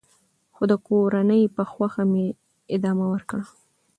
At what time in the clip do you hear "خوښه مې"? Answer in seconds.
1.71-2.25